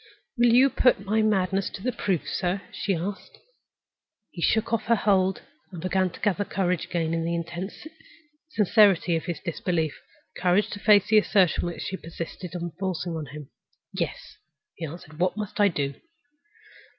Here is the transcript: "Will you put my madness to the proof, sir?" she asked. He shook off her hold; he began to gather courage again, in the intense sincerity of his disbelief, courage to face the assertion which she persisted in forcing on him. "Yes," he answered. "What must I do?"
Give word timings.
"Will 0.35 0.51
you 0.51 0.71
put 0.71 1.05
my 1.05 1.21
madness 1.21 1.69
to 1.69 1.83
the 1.83 1.91
proof, 1.91 2.27
sir?" 2.27 2.63
she 2.71 2.95
asked. 2.95 3.37
He 4.31 4.41
shook 4.41 4.73
off 4.73 4.85
her 4.85 4.95
hold; 4.95 5.43
he 5.71 5.77
began 5.77 6.09
to 6.09 6.19
gather 6.21 6.43
courage 6.43 6.85
again, 6.85 7.13
in 7.13 7.23
the 7.23 7.35
intense 7.35 7.85
sincerity 8.49 9.15
of 9.15 9.25
his 9.25 9.39
disbelief, 9.41 9.93
courage 10.35 10.71
to 10.71 10.79
face 10.79 11.07
the 11.09 11.19
assertion 11.19 11.67
which 11.67 11.83
she 11.83 11.97
persisted 11.97 12.55
in 12.55 12.71
forcing 12.79 13.15
on 13.15 13.27
him. 13.27 13.51
"Yes," 13.93 14.37
he 14.73 14.87
answered. 14.87 15.19
"What 15.19 15.37
must 15.37 15.59
I 15.59 15.67
do?" 15.67 15.93